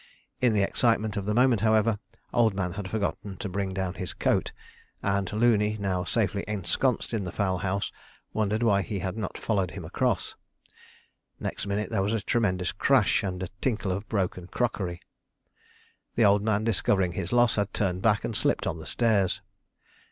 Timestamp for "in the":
0.41-0.63, 7.13-7.31